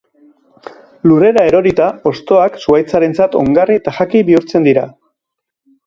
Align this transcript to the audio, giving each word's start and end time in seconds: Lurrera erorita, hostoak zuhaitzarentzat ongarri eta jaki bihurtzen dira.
Lurrera 1.11 1.43
erorita, 1.51 1.91
hostoak 2.13 2.57
zuhaitzarentzat 2.65 3.39
ongarri 3.45 3.79
eta 3.85 3.97
jaki 4.01 4.27
bihurtzen 4.33 4.71
dira. 4.71 4.91